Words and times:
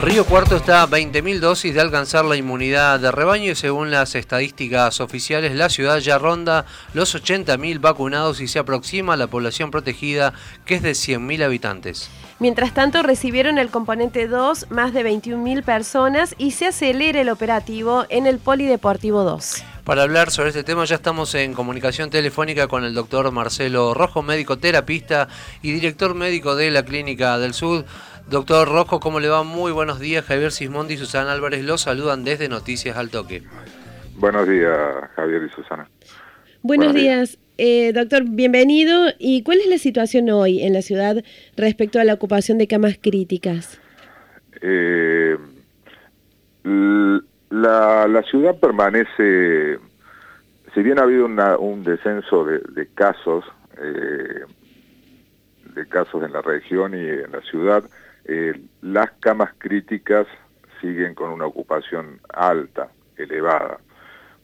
Río 0.00 0.24
Cuarto 0.24 0.54
está 0.54 0.82
a 0.82 0.88
20.000 0.88 1.40
dosis 1.40 1.74
de 1.74 1.80
alcanzar 1.80 2.24
la 2.24 2.36
inmunidad 2.36 3.00
de 3.00 3.10
rebaño 3.10 3.50
y 3.50 3.56
según 3.56 3.90
las 3.90 4.14
estadísticas 4.14 5.00
oficiales 5.00 5.56
la 5.56 5.68
ciudad 5.68 5.98
ya 5.98 6.18
ronda 6.18 6.66
los 6.94 7.16
80.000 7.16 7.80
vacunados 7.80 8.40
y 8.40 8.46
se 8.46 8.60
aproxima 8.60 9.14
a 9.14 9.16
la 9.16 9.26
población 9.26 9.72
protegida 9.72 10.34
que 10.64 10.76
es 10.76 10.82
de 10.82 10.92
100.000 10.92 11.42
habitantes. 11.42 12.10
Mientras 12.38 12.72
tanto, 12.72 13.02
recibieron 13.02 13.58
el 13.58 13.70
componente 13.70 14.28
2 14.28 14.70
más 14.70 14.92
de 14.92 15.04
21.000 15.04 15.64
personas 15.64 16.36
y 16.38 16.52
se 16.52 16.66
acelera 16.66 17.20
el 17.20 17.28
operativo 17.28 18.06
en 18.08 18.28
el 18.28 18.38
Polideportivo 18.38 19.24
2. 19.24 19.64
Para 19.82 20.02
hablar 20.02 20.30
sobre 20.30 20.50
este 20.50 20.62
tema 20.64 20.84
ya 20.84 20.96
estamos 20.96 21.34
en 21.34 21.54
comunicación 21.54 22.10
telefónica 22.10 22.68
con 22.68 22.84
el 22.84 22.94
doctor 22.94 23.32
Marcelo 23.32 23.94
Rojo, 23.94 24.22
médico 24.22 24.58
terapista 24.58 25.28
y 25.62 25.72
director 25.72 26.14
médico 26.14 26.54
de 26.54 26.70
la 26.70 26.84
Clínica 26.84 27.38
del 27.38 27.54
Sur. 27.54 27.86
Doctor 28.30 28.68
Rojo, 28.68 29.00
¿cómo 29.00 29.20
le 29.20 29.28
va? 29.28 29.42
Muy 29.42 29.72
buenos 29.72 30.00
días. 30.00 30.22
Javier 30.22 30.52
Sismondi 30.52 30.94
y 30.94 30.96
Susana 30.98 31.32
Álvarez 31.32 31.64
los 31.64 31.80
saludan 31.80 32.24
desde 32.24 32.50
Noticias 32.50 32.98
al 32.98 33.08
Toque. 33.08 33.42
Buenos 34.16 34.46
días, 34.46 34.76
Javier 35.16 35.44
y 35.44 35.48
Susana. 35.54 35.88
Buenos, 36.60 36.92
días. 36.92 37.38
Eh, 37.56 37.90
doctor, 37.94 38.24
bienvenido. 38.26 39.06
¿Y 39.18 39.42
cuál 39.44 39.60
es 39.60 39.68
la 39.68 39.78
situación 39.78 40.28
hoy 40.28 40.62
en 40.62 40.74
la 40.74 40.82
ciudad 40.82 41.16
respecto 41.56 42.00
a 42.00 42.04
la 42.04 42.12
ocupación 42.12 42.58
de 42.58 42.66
camas 42.66 42.98
críticas? 43.00 43.80
Eh, 44.60 45.38
la, 46.64 48.22
ciudad 48.30 48.60
permanece, 48.60 49.78
si 50.74 50.82
bien 50.82 50.98
ha 50.98 51.04
habido 51.04 51.24
un 51.24 51.82
descenso 51.82 52.44
de, 52.44 52.88
casos, 52.94 53.46
eh, 53.80 54.42
de 55.74 55.88
casos 55.88 56.22
en 56.22 56.32
la 56.34 56.42
región 56.42 56.92
y 56.92 57.08
en 57.08 57.32
la 57.32 57.40
ciudad, 57.40 57.84
eh, 58.28 58.60
las 58.82 59.10
camas 59.20 59.54
críticas 59.58 60.26
siguen 60.80 61.14
con 61.14 61.30
una 61.30 61.46
ocupación 61.46 62.20
alta, 62.28 62.88
elevada. 63.16 63.78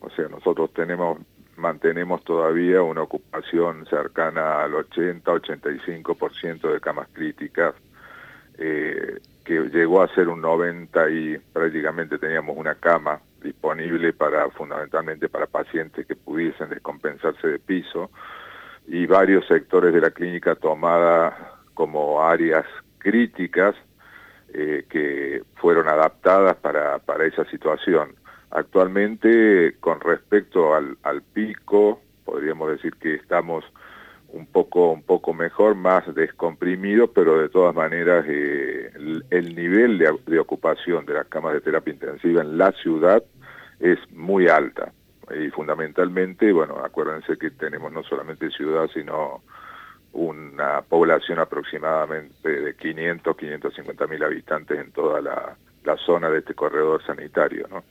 O 0.00 0.10
sea, 0.10 0.28
nosotros 0.28 0.72
tenemos 0.72 1.18
mantenemos 1.56 2.24
todavía 2.24 2.82
una 2.82 3.02
ocupación 3.02 3.86
cercana 3.86 4.64
al 4.64 4.72
80-85% 4.72 6.72
de 6.72 6.80
camas 6.80 7.08
críticas, 7.12 7.74
eh, 8.58 9.20
que 9.44 9.60
llegó 9.68 10.02
a 10.02 10.14
ser 10.14 10.28
un 10.28 10.40
90 10.40 11.10
y 11.10 11.38
prácticamente 11.52 12.18
teníamos 12.18 12.56
una 12.56 12.74
cama 12.74 13.20
disponible 13.42 14.12
para 14.12 14.48
fundamentalmente 14.50 15.28
para 15.28 15.46
pacientes 15.46 16.06
que 16.06 16.16
pudiesen 16.16 16.70
descompensarse 16.70 17.46
de 17.46 17.58
piso 17.58 18.10
y 18.86 19.06
varios 19.06 19.46
sectores 19.46 19.92
de 19.92 20.00
la 20.00 20.10
clínica 20.10 20.54
tomada 20.54 21.58
como 21.74 22.22
áreas 22.22 22.64
críticas 23.04 23.76
eh, 24.52 24.86
que 24.88 25.42
fueron 25.56 25.88
adaptadas 25.88 26.56
para, 26.56 26.98
para 27.00 27.26
esa 27.26 27.44
situación. 27.50 28.14
Actualmente, 28.50 29.76
con 29.80 30.00
respecto 30.00 30.74
al, 30.74 30.96
al, 31.02 31.22
pico, 31.22 32.00
podríamos 32.24 32.70
decir 32.70 32.94
que 32.94 33.14
estamos 33.14 33.64
un 34.28 34.46
poco, 34.46 34.90
un 34.92 35.02
poco 35.02 35.34
mejor, 35.34 35.74
más 35.74 36.02
descomprimido, 36.14 37.12
pero 37.12 37.38
de 37.38 37.48
todas 37.48 37.74
maneras 37.74 38.24
eh, 38.28 38.90
el, 39.30 39.54
nivel 39.54 39.98
de, 39.98 40.12
de, 40.26 40.38
ocupación 40.38 41.04
de 41.04 41.14
las 41.14 41.26
camas 41.26 41.52
de 41.52 41.60
terapia 41.60 41.92
intensiva 41.92 42.40
en 42.40 42.56
la 42.56 42.72
ciudad 42.72 43.22
es 43.80 43.98
muy 44.12 44.48
alta. 44.48 44.92
Y 45.36 45.50
fundamentalmente, 45.50 46.52
bueno, 46.52 46.78
acuérdense 46.78 47.36
que 47.38 47.50
tenemos 47.50 47.92
no 47.92 48.02
solamente 48.02 48.50
ciudad, 48.50 48.88
sino 48.94 49.42
una 50.14 50.82
población 50.82 51.40
aproximadamente 51.40 52.48
de 52.48 52.74
500, 52.74 53.36
550 53.36 54.06
mil 54.06 54.22
habitantes 54.22 54.78
en 54.78 54.92
toda 54.92 55.20
la, 55.20 55.56
zona 56.06 56.30
de 56.30 56.38
este 56.38 56.54
corredor 56.54 57.04
sanitario, 57.04 57.66
¿no? 57.70 57.84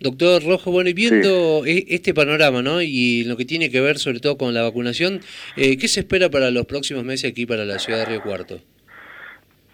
Doctor 0.00 0.44
Rojo, 0.44 0.70
bueno, 0.70 0.90
y 0.90 0.92
viendo 0.92 1.64
e, 1.66 1.84
este 1.88 2.14
panorama, 2.14 2.62
¿no? 2.62 2.80
Y 2.80 3.24
lo 3.24 3.36
que 3.36 3.44
tiene 3.44 3.70
que 3.70 3.80
ver 3.80 3.98
sobre 3.98 4.20
todo 4.20 4.36
con 4.36 4.54
la 4.54 4.62
vacunación, 4.62 5.20
eh, 5.56 5.76
¿qué 5.76 5.88
se 5.88 6.00
espera 6.00 6.30
para 6.30 6.50
los 6.50 6.66
próximos 6.66 7.04
meses 7.04 7.32
aquí 7.32 7.46
para 7.46 7.64
la 7.64 7.78
ciudad 7.78 8.00
de 8.00 8.04
Río 8.04 8.22
Cuarto? 8.22 8.60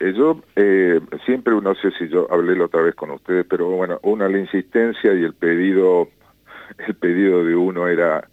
Eh, 0.00 0.14
yo 0.16 0.42
eh, 0.56 1.00
siempre, 1.26 1.52
no 1.54 1.74
sé 1.74 1.90
si 1.98 2.08
yo 2.08 2.26
hablé 2.30 2.56
la 2.56 2.66
otra 2.66 2.80
vez 2.80 2.94
con 2.94 3.10
ustedes, 3.10 3.44
pero 3.48 3.68
bueno, 3.68 3.98
una 4.02 4.28
la 4.28 4.38
insistencia 4.38 5.12
y 5.12 5.24
el 5.24 5.34
pedido, 5.34 6.08
el 6.86 6.94
pedido 6.94 7.44
de 7.44 7.54
uno 7.54 7.88
era 7.88 8.28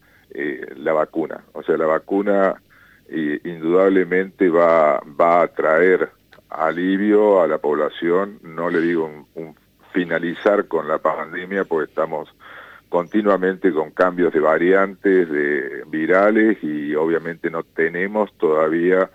la 0.78 0.94
vacuna. 0.94 1.44
O 1.52 1.62
sea, 1.62 1.76
la 1.76 1.88
vacuna 1.88 2.56
y 3.12 3.50
indudablemente 3.50 4.50
va, 4.50 5.02
va 5.20 5.42
a 5.42 5.48
traer 5.50 6.10
alivio 6.50 7.42
a 7.42 7.48
la 7.48 7.58
población, 7.58 8.40
no 8.42 8.70
le 8.70 8.82
digo 8.82 9.26
un, 9.36 9.56
finalizar 9.92 10.68
con 10.68 10.88
la 10.88 10.98
pandemia, 10.98 11.66
porque 11.66 11.90
estamos 11.90 12.34
continuamente 12.88 13.72
con 13.74 13.92
cambios 13.92 14.34
de 14.34 14.40
variantes, 14.40 15.30
de 15.30 15.84
virales, 15.88 16.58
y 16.64 16.96
obviamente 16.96 17.50
no 17.50 17.64
tenemos 17.64 18.32
todavía 18.38 19.10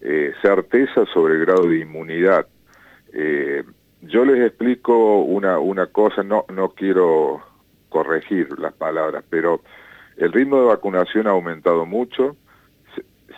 eh, 0.00 0.32
certeza 0.42 1.04
sobre 1.12 1.34
el 1.34 1.46
grado 1.46 1.68
de 1.68 1.78
inmunidad. 1.78 2.46
Eh, 3.12 3.62
yo 4.02 4.24
les 4.24 4.44
explico 4.46 5.20
una, 5.20 5.58
una 5.58 5.86
cosa, 5.86 6.22
no, 6.22 6.44
no 6.52 6.70
quiero 6.70 7.40
corregir 7.88 8.58
las 8.58 8.72
palabras, 8.74 9.24
pero 9.30 9.60
el 10.16 10.32
ritmo 10.32 10.60
de 10.60 10.66
vacunación 10.66 11.26
ha 11.26 11.30
aumentado 11.30 11.86
mucho, 11.86 12.36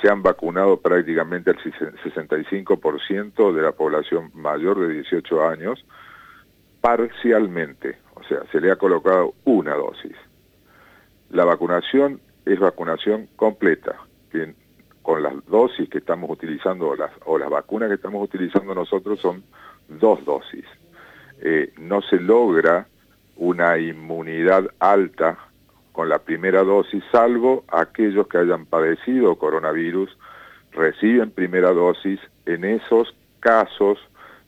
se 0.00 0.08
han 0.08 0.22
vacunado 0.22 0.78
prácticamente 0.78 1.50
el 1.50 1.58
65% 1.58 3.52
de 3.52 3.62
la 3.62 3.72
población 3.72 4.30
mayor 4.34 4.80
de 4.80 4.94
18 4.94 5.48
años, 5.48 5.84
parcialmente, 6.80 7.98
o 8.14 8.22
sea, 8.24 8.40
se 8.50 8.60
le 8.60 8.70
ha 8.70 8.76
colocado 8.76 9.34
una 9.44 9.74
dosis. 9.74 10.16
La 11.30 11.44
vacunación 11.44 12.20
es 12.44 12.58
vacunación 12.58 13.28
completa, 13.36 13.96
con 15.02 15.22
las 15.22 15.34
dosis 15.46 15.88
que 15.88 15.98
estamos 15.98 16.30
utilizando 16.30 16.88
o 16.88 16.96
las, 16.96 17.10
o 17.24 17.38
las 17.38 17.50
vacunas 17.50 17.88
que 17.88 17.96
estamos 17.96 18.22
utilizando 18.22 18.74
nosotros 18.74 19.20
son 19.20 19.42
dos 19.88 20.24
dosis. 20.24 20.64
Eh, 21.40 21.72
no 21.78 22.02
se 22.02 22.20
logra 22.20 22.86
una 23.36 23.78
inmunidad 23.78 24.68
alta 24.78 25.49
con 25.92 26.08
la 26.08 26.18
primera 26.18 26.62
dosis, 26.62 27.02
salvo 27.10 27.64
aquellos 27.68 28.26
que 28.28 28.38
hayan 28.38 28.66
padecido 28.66 29.36
coronavirus, 29.36 30.16
reciben 30.72 31.30
primera 31.30 31.72
dosis, 31.72 32.20
en 32.46 32.64
esos 32.64 33.14
casos 33.40 33.98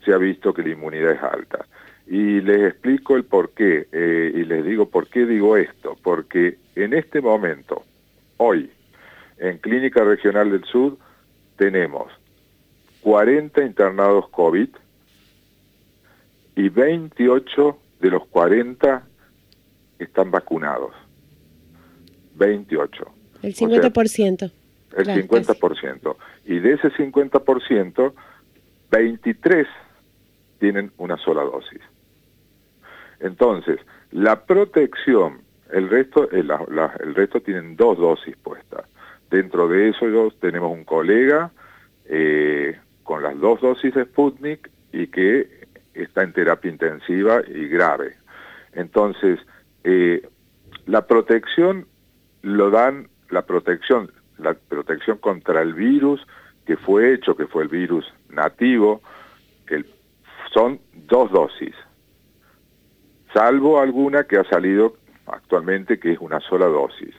se 0.05 0.13
ha 0.13 0.19
visto 0.19 0.55
que 0.55 0.63
la 0.63 0.71
inmunidad 0.71 1.13
es 1.13 1.23
alta. 1.23 1.67
Y 2.07 2.41
les 2.41 2.71
explico 2.71 3.17
el 3.17 3.25
por 3.25 3.51
qué, 3.51 3.87
eh, 3.93 4.33
y 4.35 4.45
les 4.45 4.65
digo 4.65 4.89
por 4.89 5.09
qué 5.09 5.25
digo 5.25 5.57
esto, 5.57 5.97
porque 6.03 6.59
en 6.75 6.95
este 6.95 7.21
momento, 7.21 7.85
hoy, 8.37 8.71
en 9.39 9.59
Clínica 9.59 10.05
Regional 10.05 10.51
del 10.51 10.65
Sur, 10.65 10.97
tenemos 11.57 12.13
40 13.03 13.65
internados 13.65 14.29
COVID 14.31 14.69
y 16.57 16.69
28 16.69 17.79
de 18.01 18.11
los 18.11 18.27
40 18.27 19.03
están 19.99 20.31
vacunados. 20.31 20.93
28. 22.35 23.05
El 23.43 23.55
50%. 23.55 24.53
el 24.97 25.07
50%. 25.07 26.17
Y 26.45 26.59
de 26.59 26.73
ese 26.75 26.91
50%, 26.91 28.13
23 28.91 29.67
tienen 30.59 30.93
una 30.99 31.17
sola 31.17 31.43
dosis. 31.43 31.81
Entonces, 33.21 33.79
la 34.11 34.45
protección, 34.45 35.43
el 35.71 35.89
resto, 35.89 36.31
el, 36.31 36.53
el 37.01 37.15
resto 37.15 37.41
tienen 37.41 37.77
dos 37.77 37.99
dosis 37.99 38.37
puestas. 38.37 38.85
Dentro 39.31 39.67
de 39.69 39.89
eso 39.89 40.07
tenemos 40.41 40.71
un 40.71 40.85
colega 40.85 41.51
eh, 42.07 42.79
con 43.03 43.23
las 43.23 43.39
dos 43.41 43.61
dosis 43.61 43.95
de 43.95 44.05
Sputnik 44.05 44.71
y 44.93 45.07
que 45.07 45.67
está 45.95 46.23
en 46.23 46.33
terapia 46.33 46.71
intensiva 46.71 47.41
y 47.47 47.67
grave. 47.69 48.17
Entonces, 48.73 49.39
eh, 49.85 50.27
la 50.87 51.07
protección 51.07 51.87
lo 52.43 52.71
dan 52.71 53.09
la 53.31 53.43
protección, 53.43 54.11
la 54.39 54.55
protección 54.55 55.19
contra 55.19 55.63
el 55.63 55.75
virus 55.75 56.21
que 56.67 56.77
fue 56.77 57.15
hecho, 57.15 57.37
que 57.37 57.47
fue 57.47 57.63
el 57.65 57.69
virus 57.69 58.05
nativo, 58.29 59.01
son 60.53 60.81
dos 60.93 61.31
dosis, 61.33 61.75
salvo 63.33 63.81
alguna 63.81 64.25
que 64.25 64.37
ha 64.37 64.45
salido 64.45 64.97
actualmente 65.27 65.99
que 65.99 66.13
es 66.13 66.19
una 66.21 66.41
sola 66.41 66.67
dosis. 66.67 67.15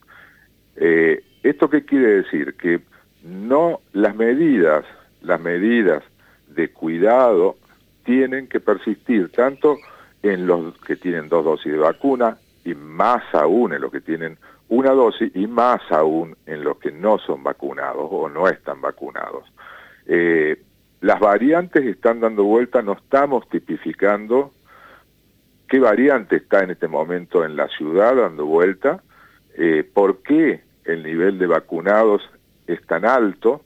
Eh, 0.76 1.24
¿Esto 1.42 1.70
qué 1.70 1.84
quiere 1.84 2.22
decir? 2.22 2.56
Que 2.56 2.82
no 3.24 3.82
las 3.92 4.16
medidas, 4.16 4.86
las 5.22 5.42
medidas 5.42 6.04
de 6.48 6.72
cuidado 6.72 7.58
tienen 8.06 8.48
que 8.48 8.60
persistir 8.60 9.32
tanto 9.32 9.78
en 10.22 10.46
los 10.46 10.78
que 10.80 10.96
tienen 10.96 11.30
dos 11.30 11.44
dosis 11.44 11.72
de 11.72 11.80
vacuna 11.80 12.38
y 12.64 12.76
más 12.76 13.24
aún 13.34 13.74
en 13.74 13.82
los 13.82 13.92
que 13.92 14.02
tienen 14.02 14.38
una 14.70 14.92
dosis 14.92 15.32
y 15.36 15.48
más 15.48 15.82
aún 15.92 16.36
en 16.46 16.64
los 16.64 16.78
que 16.78 16.92
no 16.92 17.20
son 17.20 17.44
vacunados 17.44 18.08
o 18.10 18.30
no 18.30 18.48
están 18.48 18.82
vacunados. 18.82 19.44
Eh, 20.06 20.62
las 21.02 21.20
variantes 21.20 21.84
están 21.86 22.22
dando 22.22 22.44
vuelta, 22.44 22.82
no 22.82 22.94
estamos 22.94 23.48
tipificando 23.50 24.54
qué 25.74 25.80
variante 25.80 26.36
está 26.36 26.64
en 26.64 26.70
este 26.70 26.88
momento 26.88 27.44
en 27.44 27.56
la 27.56 27.68
ciudad 27.68 28.16
dando 28.16 28.46
vuelta, 28.46 29.02
eh, 29.56 29.84
por 29.92 30.22
qué 30.22 30.62
el 30.86 31.04
nivel 31.04 31.40
de 31.40 31.48
vacunados 31.48 32.22
es 32.68 32.86
tan 32.86 33.06
alto 33.06 33.64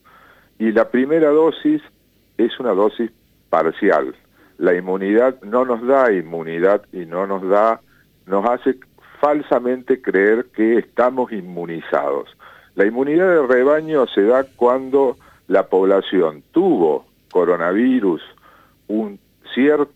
y 0.58 0.72
la 0.72 0.90
primera 0.90 1.30
dosis 1.30 1.82
es 2.38 2.60
una 2.60 2.72
dosis 2.72 3.12
parcial. 3.50 4.16
La 4.58 4.74
inmunidad 4.74 5.42
no 5.42 5.66
nos 5.66 5.86
da 5.86 6.12
inmunidad 6.14 6.84
y 6.94 7.06
no 7.06 7.28
nos 7.28 7.48
da, 7.48 7.82
nos 8.26 8.50
hace 8.50 8.80
falsamente 9.20 10.02
creer 10.02 10.48
que 10.54 10.78
estamos 10.78 11.32
inmunizados. 11.32 12.30
La 12.76 12.86
inmunidad 12.86 13.28
de 13.30 13.48
rebaño 13.48 14.06
se 14.08 14.24
da 14.24 14.44
cuando 14.56 15.18
la 15.48 15.68
población 15.68 16.44
tuvo 16.52 17.06
coronavirus 17.32 18.22
un 18.88 19.20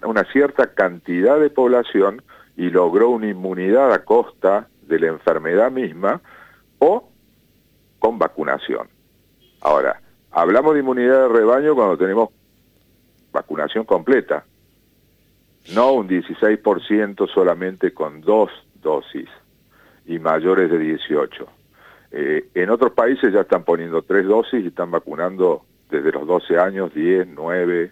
una 0.04 0.24
cierta 0.32 0.74
cantidad 0.74 1.40
de 1.40 1.50
población 1.50 2.24
y 2.58 2.70
logró 2.70 3.10
una 3.10 3.28
inmunidad 3.28 3.94
a 3.94 4.04
costa 4.04 4.68
de 4.82 5.00
la 5.00 5.08
enfermedad 5.08 5.72
misma 5.72 6.20
o 6.80 7.10
con 8.00 8.18
vacunación. 8.18 8.88
Ahora, 9.62 10.02
hablamos 10.32 10.74
de 10.74 10.80
inmunidad 10.80 11.22
de 11.22 11.28
rebaño 11.28 11.76
cuando 11.76 11.98
tenemos 11.98 12.30
vacunación 13.32 13.86
completa, 13.86 14.46
no 15.76 15.94
un 15.94 16.10
16% 16.10 17.32
solamente 17.32 17.94
con 17.94 18.22
dos 18.22 18.50
dosis 18.82 19.30
y 20.06 20.20
mayores 20.20 20.70
de 20.70 20.78
18. 20.78 21.48
Eh, 22.12 22.46
en 22.56 22.70
otros 22.70 22.92
países 22.92 23.34
ya 23.34 23.42
están 23.42 23.64
poniendo 23.64 24.02
tres 24.02 24.26
dosis 24.26 24.64
y 24.64 24.68
están 24.68 24.92
vacunando 24.92 25.64
desde 25.90 26.12
los 26.12 26.28
12 26.28 26.58
años, 26.58 26.94
10, 26.94 27.28
9, 27.28 27.92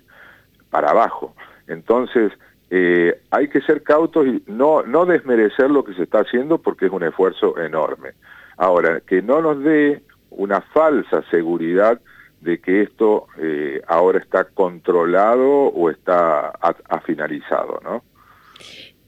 para 0.69 0.91
abajo. 0.91 1.35
Entonces, 1.67 2.31
eh, 2.69 3.21
hay 3.31 3.47
que 3.47 3.61
ser 3.61 3.83
cautos 3.83 4.27
y 4.27 4.43
no, 4.47 4.83
no 4.83 5.05
desmerecer 5.05 5.69
lo 5.69 5.83
que 5.83 5.93
se 5.93 6.03
está 6.03 6.19
haciendo 6.19 6.59
porque 6.59 6.85
es 6.85 6.91
un 6.91 7.03
esfuerzo 7.03 7.57
enorme. 7.59 8.11
Ahora, 8.57 9.01
que 9.01 9.21
no 9.21 9.41
nos 9.41 9.63
dé 9.63 10.03
una 10.29 10.61
falsa 10.61 11.23
seguridad 11.31 11.99
de 12.41 12.59
que 12.59 12.83
esto 12.83 13.27
eh, 13.37 13.81
ahora 13.87 14.19
está 14.19 14.45
controlado 14.45 15.47
o 15.47 15.89
está 15.89 16.49
ha, 16.49 16.99
finalizado, 17.01 17.79
¿no? 17.83 18.03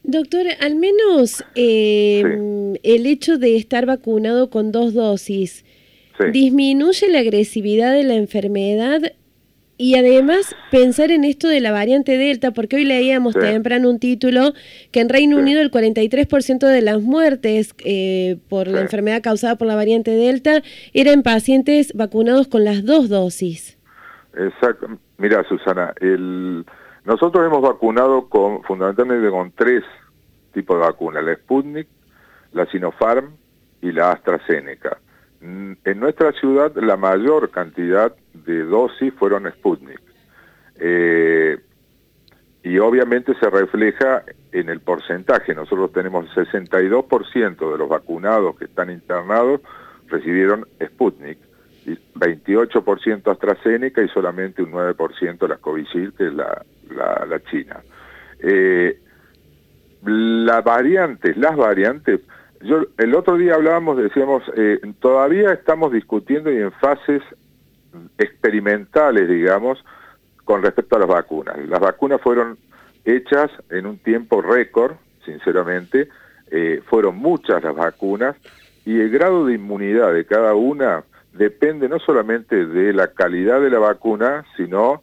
Doctor, 0.04 0.46
al 0.60 0.74
menos 0.74 1.44
em, 1.54 2.74
el 2.82 3.06
hecho 3.06 3.38
de 3.38 3.56
estar 3.56 3.86
vacunado 3.86 4.50
con 4.50 4.72
dos 4.72 4.94
dosis 4.94 5.64
disminuye 6.32 7.08
la 7.08 7.20
agresividad 7.20 7.92
de 7.92 8.04
la 8.04 8.14
enfermedad 8.14 9.00
y 9.78 9.96
además 9.96 10.54
pensar 10.70 11.10
en 11.10 11.24
esto 11.24 11.48
de 11.48 11.60
la 11.60 11.72
variante 11.72 12.16
Delta, 12.16 12.52
porque 12.52 12.76
hoy 12.76 12.84
leíamos 12.84 13.34
temprano 13.34 13.90
un 13.90 13.98
título 13.98 14.52
que 14.92 15.00
en 15.00 15.08
Reino 15.08 15.38
Unido 15.38 15.60
el 15.60 15.70
43% 15.70 16.66
de 16.66 16.82
las 16.82 17.00
muertes 17.00 17.74
eh, 17.84 18.36
por 18.48 18.68
la 18.68 18.80
enfermedad 18.80 19.22
causada 19.22 19.56
por 19.56 19.66
la 19.66 19.74
variante 19.74 20.12
Delta 20.12 20.62
eran 20.92 21.22
pacientes 21.22 21.94
vacunados 21.94 22.46
con 22.46 22.64
las 22.64 22.84
dos 22.84 23.08
dosis. 23.08 23.78
Exacto. 24.36 24.86
Mira, 25.18 25.42
Susana, 25.48 25.92
el... 26.00 26.64
nosotros 27.04 27.44
hemos 27.46 27.62
vacunado 27.62 28.28
con 28.28 28.62
fundamentalmente 28.62 29.30
con 29.30 29.50
tres 29.52 29.82
tipos 30.52 30.76
de 30.76 30.86
vacunas, 30.86 31.24
la 31.24 31.34
Sputnik, 31.34 31.88
la 32.52 32.66
Sinopharm 32.66 33.32
y 33.80 33.92
la 33.92 34.12
AstraZeneca. 34.12 34.98
Mm, 35.40 35.72
en 35.84 36.00
nuestra 36.00 36.32
ciudad 36.32 36.74
la 36.76 36.96
mayor 36.96 37.50
cantidad 37.50 38.14
de 38.32 38.64
dosis 38.64 39.12
fueron 39.14 39.50
Sputnik. 39.50 40.00
Eh, 40.76 41.58
y 42.64 42.78
obviamente 42.78 43.34
se 43.40 43.50
refleja 43.50 44.22
en 44.52 44.68
el 44.68 44.80
porcentaje. 44.80 45.54
Nosotros 45.54 45.92
tenemos 45.92 46.26
62% 46.36 47.72
de 47.72 47.78
los 47.78 47.88
vacunados 47.88 48.56
que 48.56 48.66
están 48.66 48.90
internados 48.90 49.60
recibieron 50.06 50.68
Sputnik, 50.80 51.38
28% 52.14 53.32
AstraZeneca 53.32 54.02
y 54.02 54.08
solamente 54.08 54.62
un 54.62 54.70
9% 54.70 55.48
la 55.48 55.56
Covishield, 55.56 56.14
que 56.16 56.26
es 56.28 56.34
la, 56.34 56.64
la, 56.92 57.40
China. 57.50 57.80
Eh, 58.40 58.98
las 60.04 60.64
variantes, 60.64 61.36
las 61.36 61.56
variantes 61.56 62.20
yo, 62.62 62.86
el 62.98 63.14
otro 63.14 63.36
día 63.36 63.54
hablábamos, 63.54 63.96
decíamos, 63.96 64.42
eh, 64.56 64.80
todavía 65.00 65.52
estamos 65.52 65.92
discutiendo 65.92 66.50
y 66.50 66.58
en 66.58 66.70
fases 66.72 67.22
experimentales, 68.18 69.28
digamos, 69.28 69.84
con 70.44 70.62
respecto 70.62 70.96
a 70.96 71.00
las 71.00 71.08
vacunas. 71.08 71.56
Las 71.66 71.80
vacunas 71.80 72.20
fueron 72.20 72.58
hechas 73.04 73.50
en 73.70 73.86
un 73.86 73.98
tiempo 73.98 74.42
récord, 74.42 74.94
sinceramente, 75.24 76.08
eh, 76.50 76.82
fueron 76.86 77.16
muchas 77.16 77.62
las 77.62 77.74
vacunas 77.74 78.36
y 78.84 79.00
el 79.00 79.10
grado 79.10 79.46
de 79.46 79.54
inmunidad 79.54 80.12
de 80.12 80.24
cada 80.24 80.54
una 80.54 81.04
depende 81.32 81.88
no 81.88 81.98
solamente 81.98 82.66
de 82.66 82.92
la 82.92 83.08
calidad 83.08 83.60
de 83.60 83.70
la 83.70 83.78
vacuna, 83.78 84.44
sino 84.56 85.02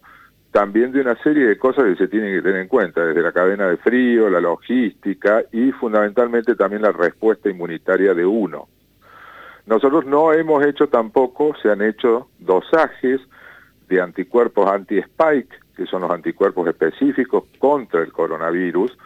también 0.50 0.90
de 0.90 1.00
una 1.00 1.14
serie 1.22 1.46
de 1.46 1.58
cosas 1.58 1.84
que 1.84 1.96
se 1.96 2.08
tienen 2.08 2.34
que 2.34 2.42
tener 2.42 2.62
en 2.62 2.68
cuenta, 2.68 3.04
desde 3.04 3.22
la 3.22 3.32
cadena 3.32 3.68
de 3.68 3.76
frío, 3.76 4.28
la 4.28 4.40
logística 4.40 5.44
y 5.52 5.70
fundamentalmente 5.72 6.56
también 6.56 6.82
la 6.82 6.92
respuesta 6.92 7.48
inmunitaria 7.48 8.14
de 8.14 8.26
uno. 8.26 8.68
Nosotros 9.66 10.06
no 10.06 10.32
hemos 10.32 10.64
hecho 10.66 10.88
tampoco, 10.88 11.54
se 11.62 11.70
han 11.70 11.82
hecho 11.82 12.28
dosajes 12.40 13.20
de 13.88 14.00
anticuerpos 14.00 14.68
anti-spike, 14.68 15.54
que 15.76 15.86
son 15.86 16.02
los 16.02 16.10
anticuerpos 16.10 16.66
específicos 16.68 17.44
contra 17.58 18.00
el 18.02 18.12
coronavirus, 18.12 18.96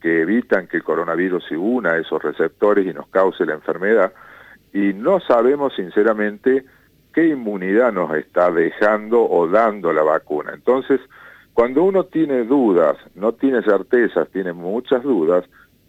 que 0.00 0.20
evitan 0.20 0.66
que 0.66 0.78
el 0.78 0.82
coronavirus 0.82 1.44
se 1.46 1.56
una 1.56 1.92
a 1.92 1.98
esos 1.98 2.22
receptores 2.22 2.86
y 2.86 2.92
nos 2.92 3.06
cause 3.08 3.46
la 3.46 3.54
enfermedad, 3.54 4.12
y 4.72 4.92
no 4.92 5.20
sabemos 5.20 5.74
sinceramente 5.74 6.64
qué 7.12 7.28
inmunidad 7.28 7.92
nos 7.92 8.14
está 8.16 8.50
dejando 8.50 9.22
o 9.28 9.48
dando 9.48 9.92
la 9.92 10.02
vacuna. 10.02 10.52
Entonces, 10.54 11.00
cuando 11.52 11.84
uno 11.84 12.04
tiene 12.04 12.44
dudas, 12.44 12.96
no 13.14 13.32
tiene 13.32 13.62
certezas, 13.62 14.28
tiene 14.30 14.52
muchas 14.52 15.02
dudas, 15.02 15.44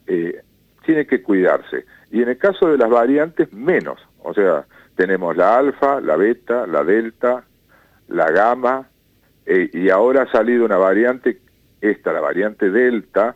eh, 0.08 0.42
tiene 0.86 1.06
que 1.06 1.22
cuidarse. 1.22 1.86
Y 2.12 2.22
en 2.22 2.30
el 2.30 2.38
caso 2.38 2.68
de 2.68 2.78
las 2.78 2.90
variantes, 2.90 3.54
menos. 3.54 4.00
O 4.24 4.34
sea, 4.34 4.66
tenemos 4.96 5.38
la 5.38 5.58
alfa, 5.58 6.02
la 6.02 6.16
beta, 6.16 6.68
la 6.68 6.84
delta, 6.84 7.44
la 8.08 8.30
gamma, 8.32 8.88
eh, 9.46 9.70
y 9.74 9.90
ahora 9.90 10.24
ha 10.24 10.32
salido 10.32 10.66
una 10.66 10.78
variante, 10.78 11.40
esta, 11.80 12.12
la 12.12 12.22
variante 12.22 12.70
delta 12.70 13.36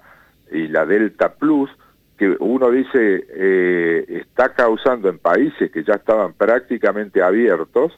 y 0.52 0.68
la 0.68 0.86
delta 0.86 1.34
plus, 1.36 1.70
que 2.18 2.36
uno 2.40 2.72
dice 2.72 3.26
eh, 3.30 4.06
está 4.22 4.54
causando 4.54 5.10
en 5.10 5.20
países 5.20 5.72
que 5.72 5.84
ya 5.84 5.96
estaban 5.96 6.34
prácticamente 6.34 7.22
abiertos, 7.22 7.98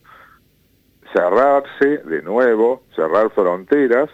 cerrarse 1.13 1.99
de 1.99 2.21
nuevo, 2.21 2.83
cerrar 2.95 3.29
fronteras 3.31 4.09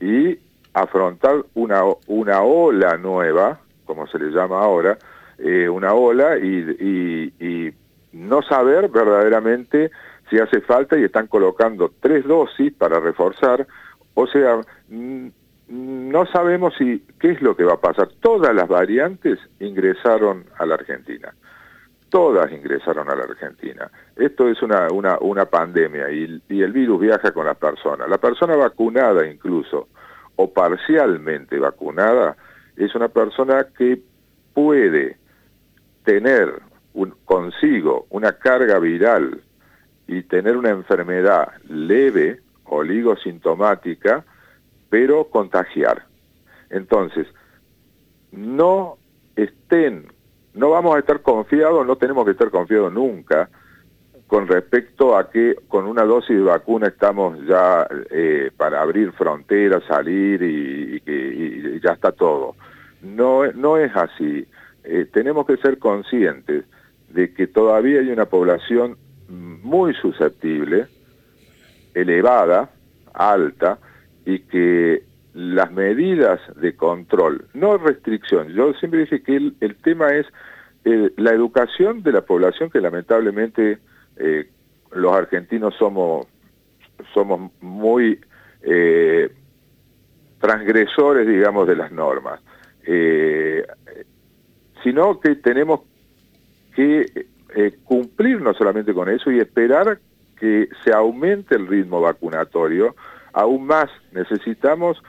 y 0.00 0.38
afrontar 0.74 1.44
una, 1.54 1.82
una 2.06 2.42
ola 2.42 2.98
nueva, 2.98 3.60
como 3.86 4.06
se 4.06 4.18
le 4.18 4.30
llama 4.30 4.60
ahora, 4.60 4.98
eh, 5.38 5.68
una 5.68 5.94
ola 5.94 6.38
y, 6.38 7.32
y 7.40 7.72
no 8.12 8.42
saber 8.42 8.88
verdaderamente 8.88 9.90
si 10.30 10.38
hace 10.38 10.60
falta 10.60 10.98
y 10.98 11.04
están 11.04 11.28
colocando 11.28 11.92
tres 12.00 12.24
dosis 12.26 12.72
para 12.74 12.98
reforzar, 12.98 13.66
o 14.14 14.26
sea, 14.26 14.60
no 15.68 16.26
sabemos 16.26 16.74
si 16.78 17.04
qué 17.18 17.32
es 17.32 17.42
lo 17.42 17.56
que 17.56 17.64
va 17.64 17.74
a 17.74 17.80
pasar. 17.80 18.08
Todas 18.20 18.54
las 18.54 18.68
variantes 18.68 19.38
ingresaron 19.58 20.44
a 20.58 20.66
la 20.66 20.74
Argentina. 20.74 21.34
Todas 22.08 22.52
ingresaron 22.52 23.10
a 23.10 23.16
la 23.16 23.24
Argentina. 23.24 23.90
Esto 24.14 24.48
es 24.48 24.62
una, 24.62 24.88
una, 24.92 25.18
una 25.20 25.46
pandemia 25.46 26.10
y, 26.10 26.40
el 26.48 26.72
virus 26.72 27.00
viaja 27.00 27.32
con 27.32 27.46
las 27.46 27.56
personas. 27.56 28.08
La 28.08 28.18
persona 28.18 28.54
vacunada 28.54 29.26
incluso, 29.26 29.88
o 30.36 30.52
parcialmente 30.52 31.58
vacunada, 31.58 32.36
es 32.76 32.94
una 32.94 33.08
persona 33.08 33.66
que 33.76 34.00
puede 34.54 35.16
tener 36.04 36.60
un, 36.94 37.14
consigo 37.24 38.06
una 38.10 38.32
carga 38.32 38.78
viral 38.78 39.42
y 40.06 40.22
tener 40.22 40.56
una 40.56 40.70
enfermedad 40.70 41.48
leve, 41.68 42.40
oligosintomática, 42.64 44.24
pero 44.88 45.24
contagiar. 45.24 46.04
Entonces, 46.70 47.26
no 48.32 48.98
estén, 49.34 50.06
no 50.54 50.70
vamos 50.70 50.96
a 50.96 50.98
estar 50.98 51.22
confiados, 51.22 51.86
no 51.86 51.96
tenemos 51.96 52.24
que 52.24 52.32
estar 52.32 52.50
confiados 52.50 52.92
nunca 52.92 53.48
con 54.26 54.48
respecto 54.48 55.16
a 55.16 55.30
que 55.30 55.56
con 55.68 55.86
una 55.86 56.02
dosis 56.02 56.36
de 56.36 56.42
vacuna 56.42 56.88
estamos 56.88 57.38
ya 57.46 57.86
eh, 58.10 58.50
para 58.56 58.82
abrir 58.82 59.12
fronteras, 59.12 59.84
salir 59.84 60.42
y, 60.42 61.02
y, 61.06 61.80
ya 61.80 61.92
está 61.92 62.10
todo. 62.10 62.56
No, 63.02 63.46
no 63.52 63.76
es 63.76 63.94
así. 63.94 64.46
Eh, 64.82 65.06
tenemos 65.12 65.46
que 65.46 65.56
ser 65.58 65.78
conscientes 65.78 66.64
de 67.10 67.32
que 67.32 67.46
todavía 67.46 68.00
hay 68.00 68.10
una 68.10 68.26
población 68.26 68.96
muy 69.28 69.94
susceptible, 69.94 70.86
elevada, 71.94 72.70
alta, 73.14 73.78
y 74.26 74.40
que 74.40 75.04
las 75.32 75.70
medidas 75.70 76.40
de 76.56 76.74
control, 76.74 77.46
no 77.54 77.78
restricción, 77.78 78.48
yo 78.48 78.74
siempre 78.74 79.00
dije 79.00 79.22
que 79.22 79.36
el, 79.36 79.76
tema 79.76 80.08
es 80.08 80.26
eh, 80.84 81.12
la 81.16 81.30
educación 81.30 82.02
de 82.02 82.12
la 82.12 82.22
población 82.22 82.70
que 82.70 82.80
lamentablemente 82.80 83.78
eh, 84.16 84.48
los 84.92 85.14
argentinos 85.14 85.74
somos, 85.78 86.26
somos 87.14 87.52
muy 87.60 88.18
eh, 88.62 89.30
transgresores, 90.40 91.26
digamos, 91.28 91.68
de 91.68 91.76
las 91.76 91.92
normas, 91.92 92.40
sino 94.84 95.18
que 95.18 95.34
tenemos 95.36 95.80
que 96.74 97.26
cumplir 97.82 98.40
no 98.40 98.54
solamente 98.54 98.94
con 98.94 99.08
eso 99.08 99.32
y 99.32 99.40
esperar 99.40 99.98
que 100.38 100.68
se 100.84 100.92
aumente 100.92 101.56
el 101.56 101.66
ritmo 101.66 102.00
vacunatorio, 102.00 102.94
aún 103.36 103.66
más 103.66 103.90
necesitamos 104.12 105.02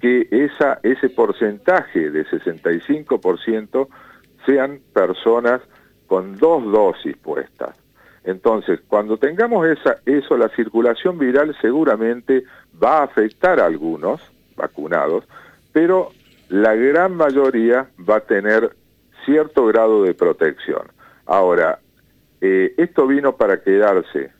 que 0.00 0.28
ese 0.30 1.10
porcentaje 1.10 2.10
de 2.10 2.24
65% 2.26 3.88
sean 4.46 4.80
personas 4.92 5.60
con 6.06 6.38
dos 6.38 6.64
dosis 6.70 7.16
puestas. 7.16 7.76
Entonces, 8.22 8.80
cuando 8.86 9.16
tengamos 9.16 9.66
esa, 9.66 9.96
eso, 10.06 10.36
la 10.36 10.48
circulación 10.50 11.18
viral 11.18 11.54
seguramente 11.60 12.44
va 12.82 12.98
a 12.98 13.04
afectar 13.04 13.58
a 13.58 13.66
algunos 13.66 14.20
vacunados, 14.56 15.24
pero 15.72 16.10
la 16.48 16.74
gran 16.76 17.16
mayoría 17.16 17.88
va 18.08 18.16
a 18.18 18.20
tener 18.20 18.70
cierto 19.24 19.66
grado 19.66 20.04
de 20.04 20.14
protección. 20.14 20.92
Ahora, 21.26 21.80
eh, 22.40 22.72
esto 22.76 23.06
vino 23.08 23.36
para 23.36 23.62
quedarse. 23.62 24.30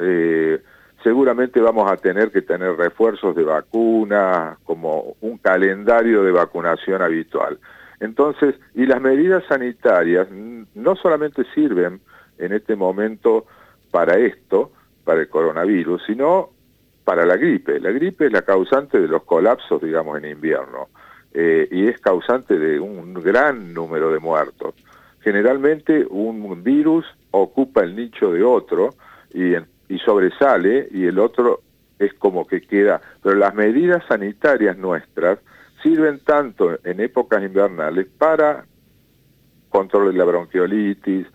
Eh, 0.00 0.62
seguramente 1.02 1.60
vamos 1.60 1.90
a 1.90 1.96
tener 1.96 2.30
que 2.30 2.42
tener 2.42 2.76
refuerzos 2.76 3.34
de 3.34 3.44
vacuna, 3.44 4.58
como 4.64 5.16
un 5.20 5.38
calendario 5.38 6.22
de 6.22 6.32
vacunación 6.32 7.02
habitual. 7.02 7.58
Entonces, 8.00 8.54
y 8.74 8.86
las 8.86 9.00
medidas 9.00 9.44
sanitarias 9.48 10.28
no 10.30 10.96
solamente 10.96 11.44
sirven 11.54 12.00
en 12.38 12.52
este 12.52 12.76
momento 12.76 13.46
para 13.90 14.18
esto, 14.18 14.72
para 15.04 15.20
el 15.20 15.28
coronavirus, 15.28 16.02
sino 16.06 16.50
para 17.04 17.26
la 17.26 17.36
gripe. 17.36 17.80
La 17.80 17.90
gripe 17.90 18.26
es 18.26 18.32
la 18.32 18.42
causante 18.42 19.00
de 19.00 19.08
los 19.08 19.24
colapsos, 19.24 19.82
digamos, 19.82 20.18
en 20.18 20.30
invierno, 20.30 20.88
eh, 21.32 21.68
y 21.70 21.88
es 21.88 22.00
causante 22.00 22.58
de 22.58 22.80
un 22.80 23.14
gran 23.14 23.74
número 23.74 24.10
de 24.10 24.18
muertos. 24.18 24.74
Generalmente 25.20 26.06
un 26.08 26.62
virus 26.62 27.04
ocupa 27.30 27.82
el 27.82 27.94
nicho 27.94 28.32
de 28.32 28.42
otro 28.42 28.94
y 29.32 29.54
en 29.54 29.66
y 29.90 29.98
sobresale 29.98 30.88
y 30.92 31.04
el 31.04 31.18
otro 31.18 31.62
es 31.98 32.14
como 32.14 32.46
que 32.46 32.62
queda. 32.62 33.00
Pero 33.22 33.34
las 33.34 33.54
medidas 33.54 34.04
sanitarias 34.08 34.78
nuestras 34.78 35.40
sirven 35.82 36.20
tanto 36.20 36.78
en 36.84 37.00
épocas 37.00 37.42
invernales 37.42 38.06
para 38.16 38.64
control 39.68 40.12
de 40.12 40.18
la 40.18 40.24
bronquiolitis. 40.24 41.26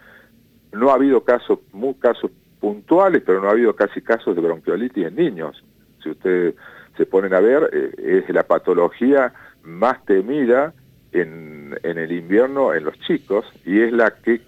No 0.72 0.90
ha 0.90 0.94
habido 0.94 1.24
casos, 1.26 1.60
muy 1.74 1.96
casos 1.96 2.32
puntuales, 2.62 3.22
pero 3.26 3.42
no 3.42 3.50
ha 3.50 3.52
habido 3.52 3.76
casi 3.76 4.02
casos 4.02 4.34
de 4.36 4.42
bronquiolitis 4.42 5.06
en 5.06 5.16
niños. 5.16 5.62
Si 6.02 6.10
ustedes 6.10 6.56
se 6.96 7.06
ponen 7.06 7.34
a 7.34 7.42
ver, 7.42 7.70
eh, 7.74 8.24
es 8.26 8.34
la 8.34 8.44
patología 8.44 9.34
más 9.64 10.04
temida 10.06 10.74
en, 11.12 11.78
en 11.84 11.98
el 11.98 12.12
invierno 12.14 12.74
en 12.74 12.86
los 12.86 12.98
chicos 13.00 13.46
y 13.66 13.82
es 13.82 13.92
la 13.92 14.12
que 14.12 14.42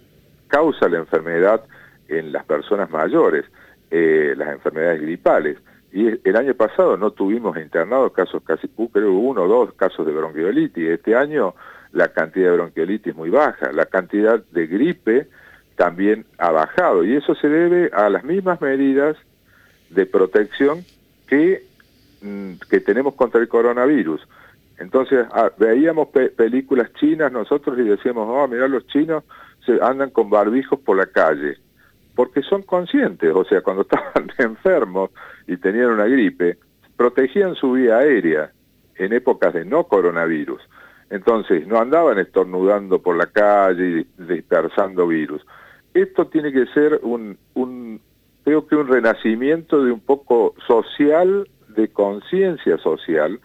causa 0.47 0.87
la 0.87 0.99
enfermedad 0.99 1.65
en 2.07 2.31
las 2.31 2.45
personas 2.45 2.89
mayores. 2.89 3.43
Eh, 3.89 4.33
las 4.35 4.49
enfermedades 4.49 5.01
gripales. 5.01 5.57
Y 5.93 6.07
el 6.27 6.35
año 6.35 6.53
pasado 6.55 6.97
no 6.97 7.11
tuvimos 7.11 7.55
internados 7.57 8.11
casos, 8.11 8.43
casi 8.43 8.69
uh, 8.75 8.89
creo 8.89 9.13
uno 9.13 9.43
o 9.43 9.47
dos 9.47 9.73
casos 9.75 10.05
de 10.05 10.11
bronquiolitis. 10.11 10.89
Este 10.89 11.15
año 11.15 11.55
la 11.93 12.09
cantidad 12.09 12.51
de 12.51 12.57
bronquiolitis 12.57 13.07
es 13.07 13.15
muy 13.15 13.29
baja. 13.29 13.71
La 13.71 13.85
cantidad 13.85 14.43
de 14.51 14.67
gripe 14.67 15.27
también 15.77 16.25
ha 16.37 16.51
bajado. 16.51 17.05
Y 17.05 17.15
eso 17.15 17.33
se 17.35 17.47
debe 17.47 17.89
a 17.93 18.09
las 18.09 18.25
mismas 18.25 18.59
medidas 18.59 19.15
de 19.89 20.05
protección 20.05 20.83
que, 21.25 21.63
mm, 22.21 22.55
que 22.69 22.81
tenemos 22.81 23.15
contra 23.15 23.39
el 23.39 23.47
coronavirus. 23.47 24.27
Entonces 24.79 25.25
ah, 25.31 25.49
veíamos 25.57 26.09
películas 26.09 26.91
chinas 26.99 27.31
nosotros 27.31 27.79
y 27.79 27.83
decíamos, 27.83 28.27
oh, 28.29 28.49
mirá 28.49 28.67
los 28.67 28.85
chinos 28.87 29.23
se 29.65 29.79
andan 29.81 30.09
con 30.09 30.29
barbijos 30.29 30.77
por 30.79 30.97
la 30.97 31.05
calle 31.05 31.57
porque 32.17 32.41
son 32.41 32.63
conscientes, 32.63 33.31
o 33.31 33.45
sea, 33.45 33.61
cuando 33.61 33.83
estaban 33.89 34.31
enfermos 34.39 35.11
y 35.45 35.55
tenían 35.57 35.91
una 35.91 36.05
gripe, 36.05 36.57
protegían 36.97 37.53
su 37.53 37.73
vía 37.73 37.99
aérea 37.99 38.51
en 38.95 39.13
épocas 39.13 39.53
de 39.53 39.63
no 39.63 39.83
coronavirus. 39.83 40.59
Entonces, 41.11 41.67
no 41.67 41.77
andaban 41.79 42.17
estornudando 42.17 43.03
por 43.03 43.15
la 43.15 43.27
calle 43.27 43.99
y 43.99 44.23
dispersando 44.23 45.05
virus. 45.05 45.45
Esto 45.93 46.25
tiene 46.25 46.51
que 46.51 46.65
ser 46.73 46.99
un, 47.03 47.37
un 47.53 48.01
creo 48.43 48.65
que 48.65 48.75
un 48.75 48.87
renacimiento 48.87 49.83
de 49.83 49.91
un 49.91 49.99
poco 49.99 50.55
social, 50.65 51.47
de 51.67 51.89
conciencia 51.89 52.79
social, 52.79 53.39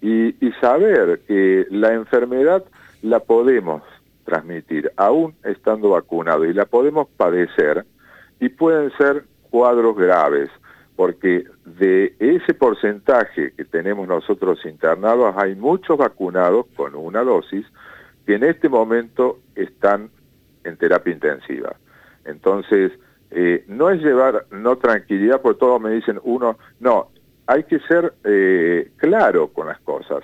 y, 0.00 0.28
y 0.46 0.52
saber 0.60 1.20
que 1.26 1.66
la 1.68 1.92
enfermedad 1.92 2.64
la 3.02 3.18
podemos 3.18 3.82
transmitir, 4.24 4.92
aún 4.96 5.34
estando 5.42 5.90
vacunado, 5.90 6.44
y 6.44 6.52
la 6.52 6.66
podemos 6.66 7.08
padecer, 7.16 7.84
y 8.40 8.48
pueden 8.48 8.90
ser 8.96 9.24
cuadros 9.50 9.96
graves, 9.96 10.50
porque 10.96 11.44
de 11.64 12.14
ese 12.18 12.54
porcentaje 12.54 13.52
que 13.56 13.64
tenemos 13.64 14.06
nosotros 14.06 14.64
internados, 14.64 15.34
hay 15.36 15.54
muchos 15.54 15.96
vacunados 15.96 16.66
con 16.76 16.94
una 16.94 17.22
dosis 17.22 17.66
que 18.26 18.34
en 18.34 18.44
este 18.44 18.68
momento 18.68 19.40
están 19.54 20.10
en 20.64 20.76
terapia 20.76 21.12
intensiva. 21.12 21.76
Entonces, 22.24 22.92
eh, 23.30 23.64
no 23.68 23.90
es 23.90 24.00
llevar 24.00 24.46
no 24.50 24.76
tranquilidad, 24.76 25.40
porque 25.40 25.58
todos 25.58 25.80
me 25.80 25.90
dicen, 25.90 26.20
uno, 26.22 26.58
no, 26.80 27.10
hay 27.46 27.64
que 27.64 27.80
ser 27.80 28.14
eh, 28.24 28.90
claro 28.96 29.48
con 29.48 29.66
las 29.66 29.80
cosas. 29.80 30.22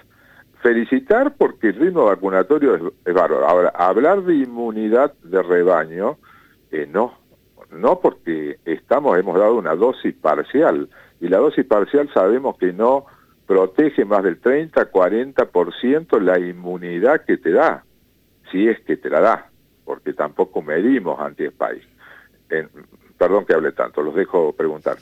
Felicitar 0.62 1.34
porque 1.36 1.68
el 1.68 1.76
ritmo 1.76 2.04
vacunatorio 2.04 2.92
es, 3.04 3.14
bárbaro. 3.14 3.46
Ahora, 3.46 3.68
hablar 3.70 4.22
de 4.22 4.34
inmunidad 4.34 5.12
de 5.22 5.42
rebaño, 5.42 6.18
eh, 6.70 6.88
no, 6.90 7.14
no 7.72 8.00
porque 8.00 8.58
estamos, 8.64 9.18
hemos 9.18 9.38
dado 9.38 9.56
una 9.56 9.74
dosis 9.74 10.14
parcial, 10.14 10.88
y 11.20 11.28
la 11.28 11.38
dosis 11.38 11.64
parcial 11.64 12.10
sabemos 12.12 12.56
que 12.58 12.72
no 12.72 13.06
protege 13.46 14.04
más 14.04 14.22
del 14.22 14.40
30-40% 14.40 16.20
la 16.20 16.38
inmunidad 16.38 17.24
que 17.24 17.36
te 17.36 17.50
da, 17.50 17.84
si 18.50 18.68
es 18.68 18.80
que 18.80 18.96
te 18.96 19.10
la 19.10 19.20
da, 19.20 19.50
porque 19.84 20.12
tampoco 20.12 20.62
medimos 20.62 21.18
anti-spike. 21.20 21.86
Perdón 23.20 23.44
que 23.44 23.52
hable 23.52 23.72
tanto, 23.72 24.00
los 24.00 24.14
dejo 24.14 24.54
preguntar. 24.54 24.96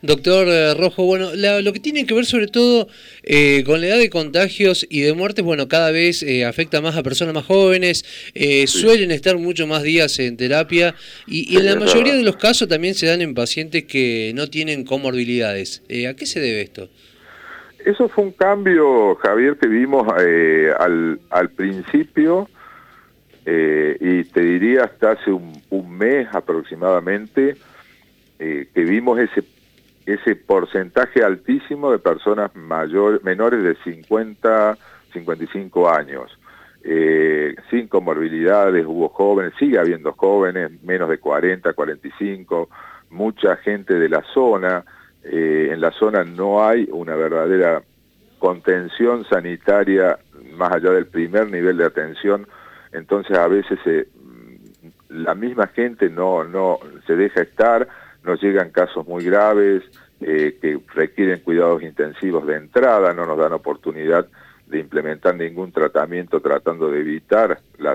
Doctor 0.00 0.48
eh, 0.48 0.72
Rojo, 0.72 1.04
bueno, 1.04 1.32
lo 1.34 1.72
que 1.74 1.80
tiene 1.80 2.06
que 2.06 2.14
ver 2.14 2.24
sobre 2.24 2.46
todo 2.46 2.88
eh, 3.24 3.62
con 3.66 3.82
la 3.82 3.88
edad 3.88 3.98
de 3.98 4.08
contagios 4.08 4.86
y 4.88 5.02
de 5.02 5.12
muertes, 5.12 5.44
bueno, 5.44 5.68
cada 5.68 5.90
vez 5.90 6.22
eh, 6.22 6.46
afecta 6.46 6.80
más 6.80 6.96
a 6.96 7.02
personas 7.02 7.34
más 7.34 7.44
jóvenes, 7.44 8.06
suelen 8.66 9.10
estar 9.10 9.36
mucho 9.36 9.66
más 9.66 9.82
días 9.82 10.18
en 10.18 10.38
terapia 10.38 10.94
y, 11.26 11.58
en 11.58 11.66
la 11.66 11.76
mayoría 11.76 12.14
de 12.14 12.22
los 12.22 12.36
casos 12.36 12.68
también 12.68 12.94
se 12.94 13.04
dan 13.04 13.20
en 13.20 13.34
pacientes 13.34 13.84
que 13.84 14.32
no 14.34 14.46
tienen 14.46 14.86
comorbilidades. 14.86 15.82
¿A 16.08 16.14
qué 16.14 16.24
se 16.24 16.40
debe 16.40 16.62
esto? 16.62 16.88
Eso 17.84 18.08
fue 18.08 18.24
un 18.24 18.32
cambio, 18.32 19.14
Javier, 19.16 19.58
que 19.60 19.68
vimos 19.68 20.10
al, 20.10 21.20
al 21.28 21.50
principio 21.50 22.48
y 23.44 24.24
te 24.24 24.40
diría 24.40 24.84
hasta 24.84 25.12
hace 25.12 25.32
un, 25.32 25.52
mes 25.88 26.28
aproximadamente 26.32 27.56
que 28.38 28.84
vimos 28.84 29.18
ese 29.18 29.42
ese 30.06 30.34
porcentaje 30.36 31.22
altísimo 31.22 31.92
de 31.92 31.98
personas 31.98 32.54
mayor, 32.54 33.22
menores 33.22 33.62
de 33.62 33.76
50, 33.84 34.76
55 35.12 35.90
años. 35.90 36.38
Eh, 36.84 37.54
sin 37.70 37.86
comorbilidades, 37.86 38.84
hubo 38.86 39.08
jóvenes, 39.10 39.52
sigue 39.58 39.78
habiendo 39.78 40.12
jóvenes, 40.12 40.82
menos 40.82 41.08
de 41.08 41.18
40, 41.18 41.72
45, 41.72 42.68
mucha 43.10 43.56
gente 43.56 43.94
de 43.94 44.08
la 44.08 44.22
zona. 44.34 44.84
Eh, 45.22 45.68
en 45.72 45.80
la 45.80 45.92
zona 45.92 46.24
no 46.24 46.66
hay 46.66 46.88
una 46.90 47.14
verdadera 47.14 47.82
contención 48.40 49.24
sanitaria 49.26 50.18
más 50.56 50.72
allá 50.72 50.90
del 50.90 51.06
primer 51.06 51.48
nivel 51.48 51.76
de 51.76 51.84
atención, 51.84 52.48
entonces 52.92 53.36
a 53.36 53.48
veces 53.48 53.78
la 55.08 55.34
misma 55.34 55.68
gente 55.68 56.08
no, 56.08 56.44
no 56.44 56.78
se 57.06 57.16
deja 57.16 57.42
estar, 57.42 57.88
nos 58.24 58.40
llegan 58.42 58.70
casos 58.70 59.06
muy 59.06 59.24
graves 59.24 59.82
eh, 60.20 60.58
que 60.60 60.78
requieren 60.94 61.40
cuidados 61.40 61.82
intensivos 61.82 62.46
de 62.46 62.56
entrada, 62.56 63.12
no 63.12 63.26
nos 63.26 63.38
dan 63.38 63.52
oportunidad 63.52 64.26
de 64.66 64.78
implementar 64.78 65.34
ningún 65.34 65.72
tratamiento 65.72 66.40
tratando 66.40 66.90
de 66.90 67.00
evitar 67.00 67.58
la, 67.78 67.94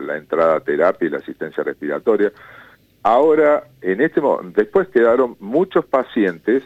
la, 0.00 0.16
entrada 0.16 0.56
a 0.56 0.60
terapia 0.60 1.06
y 1.06 1.10
la 1.10 1.18
asistencia 1.18 1.62
respiratoria. 1.62 2.32
Ahora, 3.02 3.64
en 3.80 4.00
este 4.00 4.20
después 4.54 4.88
quedaron 4.88 5.36
muchos 5.38 5.84
pacientes, 5.84 6.64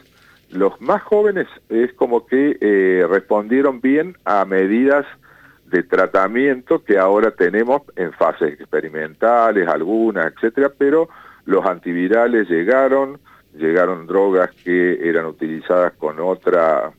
los 0.51 0.81
más 0.81 1.03
jóvenes 1.03 1.49
es 1.69 1.93
como 1.95 2.27
que 2.27 2.57
eh, 2.61 3.07
respondieron 3.09 3.81
bien 3.81 4.17
a 4.25 4.45
medidas 4.45 5.05
de 5.73 5.83
tratamiento 5.83 6.85
que 6.85 6.99
ahora 6.99 7.31
tenemos 7.31 7.83
en 7.97 8.13
fases 8.13 8.61
experimentales, 8.61 9.67
algunas, 9.67 10.33
etcétera, 10.33 10.71
pero 10.77 11.09
los 11.47 11.65
antivirales 11.65 12.49
llegaron, 12.49 13.19
llegaron 13.55 14.07
drogas 14.07 14.51
que 14.63 15.09
eran 15.09 15.25
utilizadas 15.27 15.95
con 15.95 16.21
otra 16.21 16.93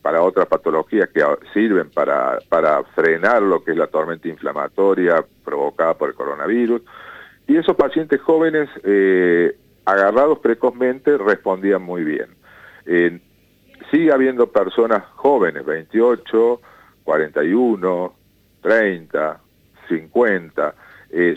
para 0.00 0.22
otras 0.22 0.46
patologías 0.46 1.08
que 1.08 1.24
sirven 1.54 1.88
para, 1.90 2.38
para 2.50 2.82
frenar 2.94 3.40
lo 3.40 3.64
que 3.64 3.70
es 3.70 3.76
la 3.76 3.86
tormenta 3.86 4.28
inflamatoria 4.28 5.24
provocada 5.42 5.94
por 5.94 6.10
el 6.10 6.14
coronavirus. 6.14 6.82
Y 7.46 7.56
esos 7.56 7.74
pacientes 7.74 8.20
jóvenes 8.20 8.68
eh, 8.82 9.56
agarrados 9.86 10.40
precozmente 10.40 11.16
respondían 11.16 11.82
muy 11.82 12.04
bien. 12.04 12.26
Eh, 12.84 13.18
sigue 13.90 14.12
habiendo 14.12 14.46
personas 14.46 15.04
jóvenes, 15.14 15.64
28, 15.64 16.60
41, 17.04 18.14
30, 18.62 19.40
50. 19.88 20.74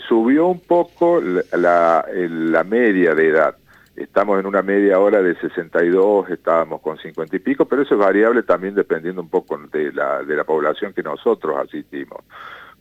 subió 0.08 0.46
un 0.46 0.60
poco 0.60 1.20
la, 1.20 2.04
la, 2.12 2.64
media 2.64 3.14
de 3.14 3.28
edad. 3.28 3.56
Estamos 3.94 4.38
en 4.40 4.46
una 4.46 4.62
media 4.62 4.98
hora 4.98 5.22
de 5.22 5.34
62, 5.36 6.30
estábamos 6.30 6.80
con 6.80 6.98
50 6.98 7.36
y 7.36 7.38
pico, 7.40 7.66
pero 7.66 7.82
eso 7.82 7.94
es 7.94 8.00
variable 8.00 8.42
también 8.42 8.74
dependiendo 8.74 9.20
un 9.20 9.28
poco 9.28 9.58
de 9.72 9.92
la, 9.92 10.22
de 10.22 10.36
la 10.36 10.44
población 10.44 10.92
que 10.92 11.02
nosotros 11.02 11.56
asistimos. 11.58 12.24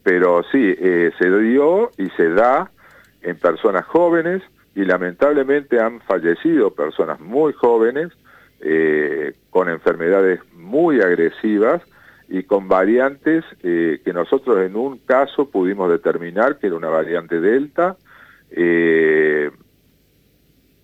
Pero 0.04 0.44
sí, 0.52 0.76
eh, 0.80 1.12
se 1.20 1.30
dio 1.40 1.92
y 1.98 2.10
se 2.12 2.30
da 2.30 2.72
en 3.22 3.38
personas 3.38 3.86
jóvenes 3.86 4.42
y 4.76 4.86
lamentablemente 4.86 5.82
han 5.82 6.00
fallecido 6.02 6.72
personas 6.72 7.20
muy 7.20 7.52
jóvenes 7.54 8.12
eh, 8.62 9.34
con 9.50 9.70
enfermedades 9.70 10.40
muy 10.54 11.02
agresivas 11.02 11.82
y 12.30 12.44
con 12.44 12.68
variantes 12.68 13.46
eh, 13.64 14.02
que 14.04 14.14
nosotros 14.14 14.60
en 14.60 14.76
un 14.76 14.98
caso 15.00 15.50
pudimos 15.50 15.90
determinar 15.90 16.58
que 16.58 16.68
era 16.68 16.76
una 16.76 16.90
variante 16.90 17.40
Delta 17.40 17.96
eh, 18.52 19.50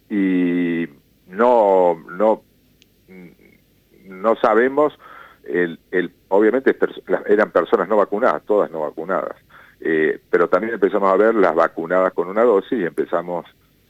y 0.09 0.87
no, 1.27 2.01
no, 2.09 2.43
no 4.05 4.35
sabemos, 4.37 4.97
el, 5.43 5.79
el, 5.91 6.11
obviamente 6.29 6.75
eran 7.27 7.51
personas 7.51 7.89
no 7.89 7.97
vacunadas, 7.97 8.43
todas 8.43 8.71
no 8.71 8.81
vacunadas, 8.81 9.35
eh, 9.81 10.19
pero 10.29 10.47
también 10.47 10.75
empezamos 10.75 11.11
a 11.11 11.17
ver 11.17 11.35
las 11.35 11.55
vacunadas 11.55 12.13
con 12.13 12.29
una 12.29 12.43
dosis 12.43 12.79
y 12.79 12.85
empezamos 12.85 13.45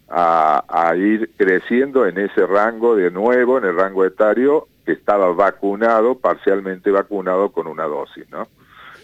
a, 0.08 0.64
a 0.68 0.96
ir 0.96 1.32
creciendo 1.36 2.08
en 2.08 2.18
ese 2.18 2.48
rango 2.48 2.96
de 2.96 3.12
nuevo, 3.12 3.58
en 3.58 3.66
el 3.66 3.76
rango 3.76 4.06
etario 4.06 4.68
que 4.86 4.92
estaba 4.94 5.32
vacunado, 5.32 6.18
parcialmente 6.20 6.92
vacunado 6.92 7.52
con 7.52 7.68
una 7.68 7.84
dosis, 7.84 8.30
¿no? 8.30 8.48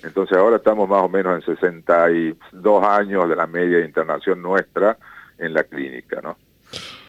Entonces 0.04 0.38
ahora 0.38 0.58
estamos 0.58 0.88
más 0.88 1.04
o 1.04 1.10
menos 1.10 1.36
en 1.36 1.56
62 1.56 2.84
años 2.84 3.28
de 3.28 3.36
la 3.36 3.48
media 3.48 3.78
de 3.80 3.86
internación 3.86 4.42
nuestra 4.42 4.98
en 5.38 5.54
la 5.54 5.64
clínica, 5.64 6.22
¿no? 6.22 6.38